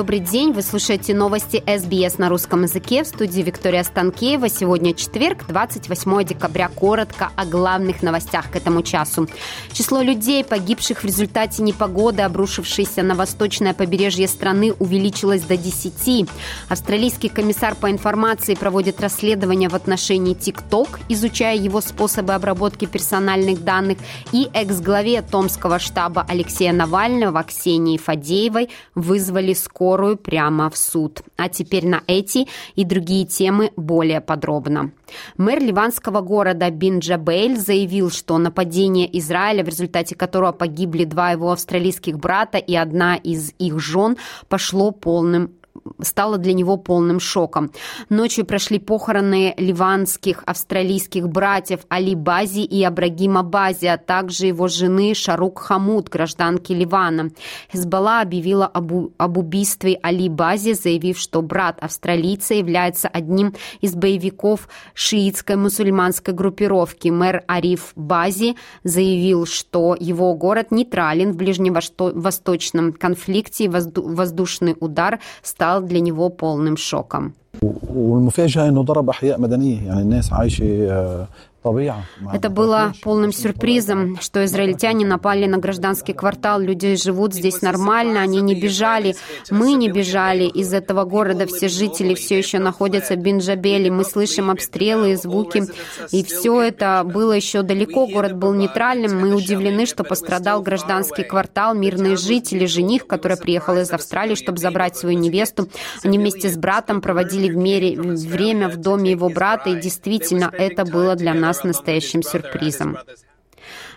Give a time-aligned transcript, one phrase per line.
[0.00, 4.48] Добрый день, вы слушаете новости СБС на русском языке в студии Виктория Станкеева.
[4.48, 6.70] Сегодня четверг, 28 декабря.
[6.74, 9.28] Коротко о главных новостях к этому часу.
[9.74, 16.30] Число людей, погибших в результате непогоды, обрушившейся на восточное побережье страны, увеличилось до 10.
[16.70, 23.98] Австралийский комиссар по информации проводит расследование в отношении TikTok, изучая его способы обработки персональных данных.
[24.32, 31.22] И экс-главе Томского штаба Алексея Навального Ксении Фадеевой вызвали скорую скорую прямо в суд.
[31.36, 34.92] А теперь на эти и другие темы более подробно.
[35.36, 42.18] Мэр ливанского города Бинджабейль заявил, что нападение Израиля, в результате которого погибли два его австралийских
[42.18, 44.16] брата и одна из их жен,
[44.48, 45.50] пошло полным
[46.02, 47.70] стало для него полным шоком.
[48.08, 55.14] Ночью прошли похороны ливанских австралийских братьев Али Бази и Абрагима Бази, а также его жены
[55.14, 57.30] Шарук Хамуд, гражданки Ливана.
[57.72, 64.68] Хезбалла объявила об, об убийстве Али Бази, заявив, что брат австралийца является одним из боевиков
[64.94, 67.08] шиитской мусульманской группировки.
[67.08, 75.79] Мэр Ариф Бази заявил, что его город нейтрален в ближневосточном конфликте и воздушный удар стал
[75.79, 77.33] стал для него полным шоком.
[77.95, 81.27] والمفاجاه انه ضرب احياء مدنيه يعني الناس عايشه
[81.62, 86.58] это было полным сюрпризом, что израильтяне напали на гражданский квартал.
[86.58, 89.14] Люди живут здесь нормально, они не бежали.
[89.50, 91.46] Мы не бежали из этого города.
[91.46, 93.90] Все жители все еще находятся в Бенджабеле.
[93.90, 95.64] Мы слышим обстрелы и звуки.
[96.12, 98.06] И все это было еще далеко.
[98.06, 99.20] Город был нейтральным.
[99.20, 101.74] Мы удивлены, что пострадал гражданский квартал.
[101.74, 105.68] Мирные жители, жених, который приехал из Австралии, чтобы забрать свою невесту.
[106.02, 109.68] Они вместе с братом проводили в мере время в доме его брата.
[109.68, 112.96] И действительно, это было для нас нас настоящим сюрпризом.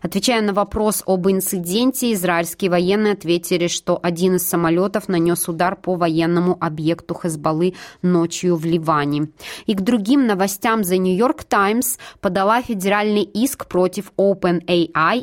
[0.00, 5.94] Отвечая на вопрос об инциденте, израильские военные ответили, что один из самолетов нанес удар по
[5.94, 9.28] военному объекту Хезбаллы ночью в Ливане.
[9.66, 15.18] И к другим новостям The New York Times подала федеральный иск против OpenAI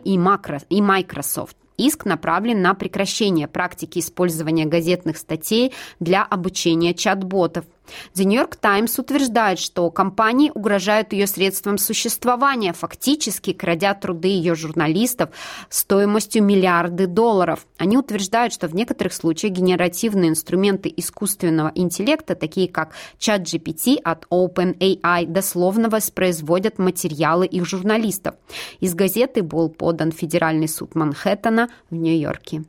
[0.69, 1.57] и Microsoft.
[1.77, 7.65] Иск направлен на прекращение практики использования газетных статей для обучения чат-ботов–
[8.15, 14.55] The New York Times утверждает, что компании угрожают ее средствам существования, фактически крадя труды ее
[14.55, 15.29] журналистов
[15.69, 17.65] стоимостью миллиарды долларов.
[17.77, 25.25] Они утверждают, что в некоторых случаях генеративные инструменты искусственного интеллекта, такие как ChatGPT от OpenAI,
[25.25, 28.35] дословно воспроизводят материалы их журналистов.
[28.79, 32.63] Из газеты был подан Федеральный суд Манхэттена в Нью-Йорке.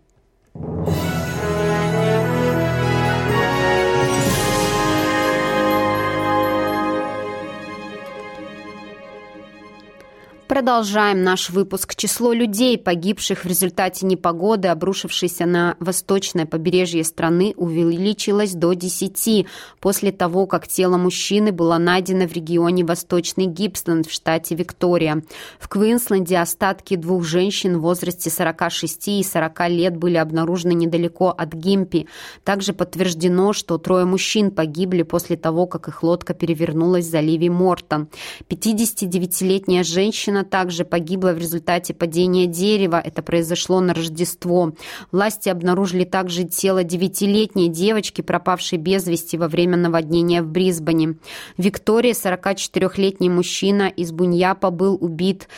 [10.60, 11.94] Продолжаем наш выпуск.
[11.94, 19.46] Число людей, погибших в результате непогоды, обрушившейся на восточное побережье страны, увеличилось до 10
[19.80, 25.22] после того, как тело мужчины было найдено в регионе Восточный Гибсленд в штате Виктория.
[25.58, 31.54] В Квинсленде остатки двух женщин в возрасте 46 и 40 лет были обнаружены недалеко от
[31.54, 32.06] Гимпи.
[32.44, 38.08] Также подтверждено, что трое мужчин погибли после того, как их лодка перевернулась в заливе Мортон.
[38.50, 43.00] 59-летняя женщина также погибла в результате падения дерева.
[43.02, 44.74] Это произошло на Рождество.
[45.12, 51.14] Власти обнаружили также тело девятилетней девочки, пропавшей без вести во время наводнения в Брисбене.
[51.56, 55.48] Виктория, 44-летний мужчина из Буньяпа, был убит.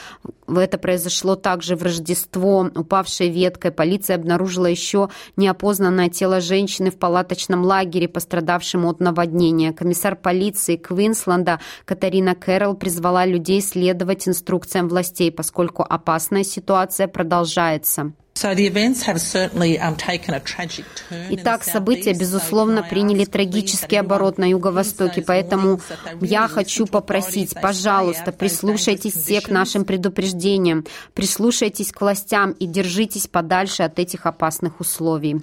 [0.49, 2.71] Это произошло также в Рождество.
[2.75, 9.73] Упавшей веткой полиция обнаружила еще неопознанное тело женщины в палаточном лагере, пострадавшем от наводнения.
[9.73, 18.13] Комиссар полиции Квинсленда Катарина Кэрролл призвала людей следовать инструкциям инструкциям властей, поскольку опасная ситуация продолжается.
[18.35, 18.47] Um,
[21.31, 25.81] Итак, события, безусловно, приняли трагический оборот на Юго-Востоке, поэтому
[26.23, 33.83] я хочу попросить, пожалуйста, прислушайтесь все к нашим предупреждениям, прислушайтесь к властям и держитесь подальше
[33.83, 35.43] от этих опасных условий.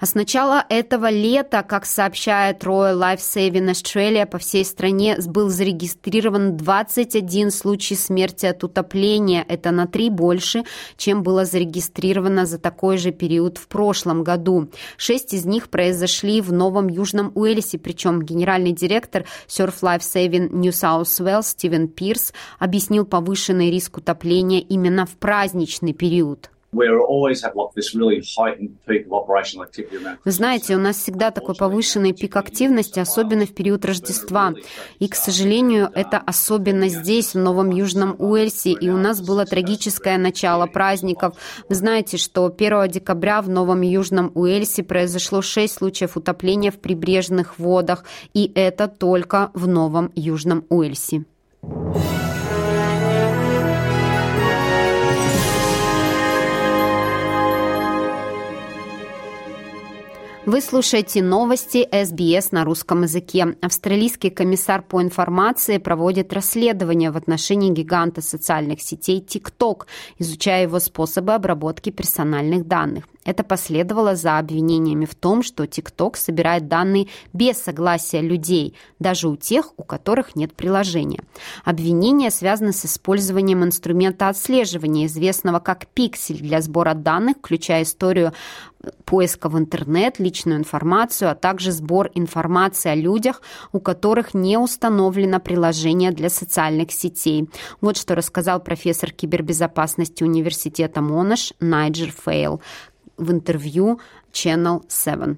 [0.00, 5.48] А с начала этого лета, как сообщает Royal Life Saving Australia, по всей стране был
[5.48, 9.44] зарегистрирован 21 случай смерти от утопления.
[9.48, 10.62] Это на три больше,
[10.96, 14.68] чем было зарегистрировано за такой же период в прошлом году.
[14.96, 20.70] Шесть из них произошли в Новом Южном Уэльсе, причем генеральный директор Surf Life Saving New
[20.70, 26.50] South Wales Стивен Пирс объяснил повышенный риск утопления именно в праздничный период.
[30.24, 34.52] Вы знаете, у нас всегда такой повышенный пик активности, особенно в период Рождества.
[34.98, 38.72] И, к сожалению, это особенно здесь, в Новом Южном Уэльсе.
[38.72, 41.36] И у нас было трагическое начало праздников.
[41.70, 47.58] Вы знаете, что 1 декабря в Новом Южном Уэльсе произошло 6 случаев утопления в прибрежных
[47.58, 48.04] водах.
[48.34, 51.24] И это только в Новом Южном Уэльсе.
[60.48, 63.54] Вы слушаете новости СБС на русском языке.
[63.60, 69.82] Австралийский комиссар по информации проводит расследование в отношении гиганта социальных сетей TikTok,
[70.16, 73.04] изучая его способы обработки персональных данных.
[73.28, 79.36] Это последовало за обвинениями в том, что TikTok собирает данные без согласия людей, даже у
[79.36, 81.22] тех, у которых нет приложения.
[81.62, 88.32] Обвинения связаны с использованием инструмента отслеживания, известного как пиксель, для сбора данных, включая историю
[89.04, 93.42] поиска в интернет, личную информацию, а также сбор информации о людях,
[93.72, 97.50] у которых не установлено приложение для социальных сетей.
[97.82, 102.62] Вот что рассказал профессор кибербезопасности университета Монаш Найджер Фейл
[103.18, 104.00] в интервью
[104.32, 105.36] Channel 7.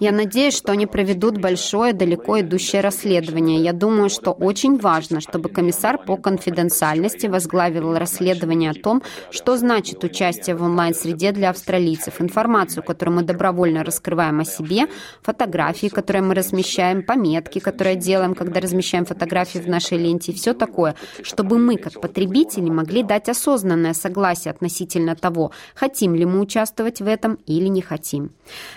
[0.00, 3.60] Я надеюсь, что они проведут большое, далеко идущее расследование.
[3.60, 10.02] Я думаю, что очень важно, чтобы комиссар по конфиденциальности возглавил расследование о том, что значит
[10.02, 14.86] участие в онлайн-среде для австралийцев, информацию, которую мы добровольно раскрываем о себе,
[15.20, 20.54] фотографии, которые мы размещаем, пометки, которые делаем, когда размещаем фотографии в нашей ленте, и все
[20.54, 27.00] такое, чтобы мы, как потребители, могли дать осознанное согласие относительно того, хотим ли мы участвовать
[27.00, 28.30] в этом или не хотим.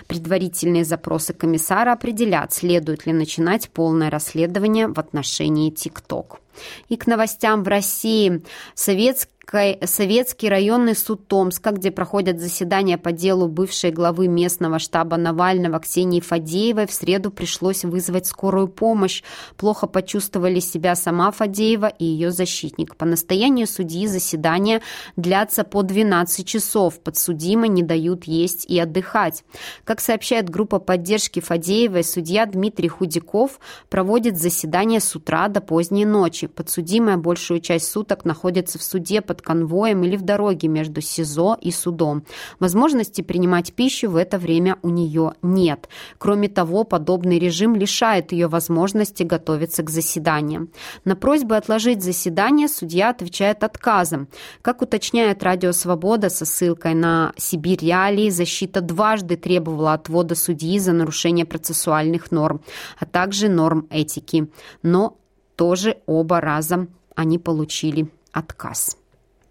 [0.06, 6.40] Предварительные запросы комиссара определят, следует ли начинать полное расследование в отношении ТикТок.
[6.88, 8.42] И к новостям в России.
[8.74, 15.78] Советский Советский районный суд Томска, где проходят заседания по делу бывшей главы местного штаба Навального
[15.78, 19.22] Ксении Фадеевой, в среду пришлось вызвать скорую помощь.
[19.56, 22.96] Плохо почувствовали себя сама Фадеева и ее защитник.
[22.96, 24.80] По настоянию судьи заседания
[25.16, 26.98] длятся по 12 часов.
[27.00, 29.44] Подсудимые не дают есть и отдыхать.
[29.84, 36.46] Как сообщает группа поддержки Фадеевой, судья Дмитрий Худяков проводит заседание с утра до поздней ночи.
[36.46, 41.72] Подсудимая большую часть суток находится в суде под конвоем или в дороге между СИЗО и
[41.72, 42.22] судом.
[42.60, 45.88] Возможности принимать пищу в это время у нее нет.
[46.18, 50.68] Кроме того, подобный режим лишает ее возможности готовиться к заседаниям.
[51.04, 54.28] На просьбы отложить заседание судья отвечает отказом.
[54.62, 60.92] Как уточняет Радио Свобода со ссылкой на Сибирь Реалии, защита дважды требовала отвода судьи за
[60.92, 62.60] нарушение процессуальных норм,
[63.00, 64.48] а также норм этики.
[64.82, 65.16] Но
[65.56, 66.86] тоже оба раза
[67.16, 68.96] они получили отказ.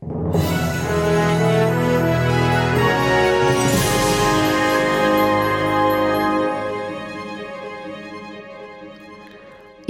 [0.10, 0.63] you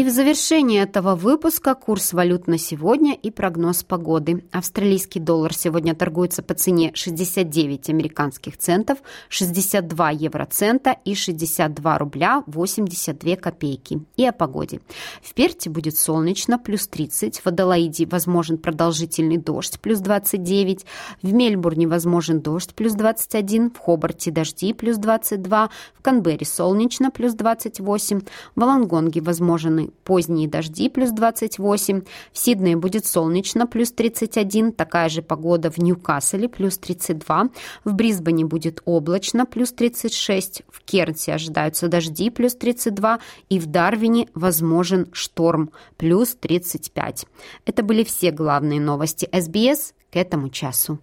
[0.03, 4.43] В завершении этого выпуска курс валют на сегодня и прогноз погоды.
[4.51, 8.97] Австралийский доллар сегодня торгуется по цене 69 американских центов,
[9.29, 14.01] 62 евроцента и 62 рубля 82 копейки.
[14.17, 14.81] И о погоде.
[15.21, 17.39] В Перте будет солнечно, плюс 30.
[17.39, 20.85] В Адалаиде возможен продолжительный дождь, плюс 29.
[21.21, 23.71] В Мельбурне возможен дождь, плюс 21.
[23.71, 25.69] В Хобарте дожди, плюс 22.
[25.93, 28.19] В Канберре солнечно, плюс 28.
[28.19, 35.21] В Волонгонге возможны поздние дожди плюс 28, в Сиднее будет солнечно плюс 31, такая же
[35.21, 37.49] погода в Ньюкасселе плюс 32,
[37.83, 43.19] в Брисбене будет облачно плюс 36, в Кернсе ожидаются дожди плюс 32
[43.49, 47.25] и в Дарвине возможен шторм плюс 35.
[47.65, 50.99] Это были все главные новости СБС к этому часу.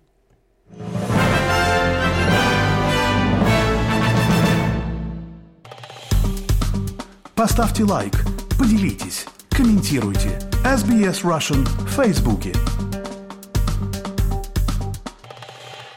[7.35, 8.23] Поставьте лайк–
[8.61, 10.39] Поделитесь, комментируйте.
[10.65, 12.53] SBS Russian в Фейсбуке.